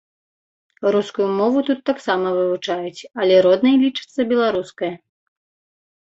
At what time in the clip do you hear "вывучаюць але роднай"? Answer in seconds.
2.37-3.75